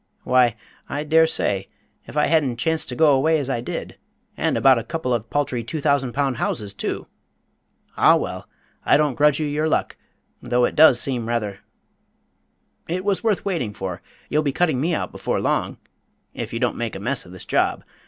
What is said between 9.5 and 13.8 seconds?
luck, though it does seem rather It was worth waiting